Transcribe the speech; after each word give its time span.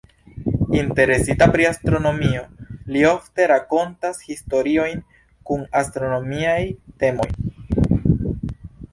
Interesita 0.77 1.47
pri 1.55 1.65
astronomio, 1.71 2.39
li 2.95 3.03
ofte 3.09 3.45
rakontas 3.51 4.23
historiojn 4.29 5.03
kun 5.51 5.61
astronomiaj 5.83 6.57
temoj. 7.05 7.29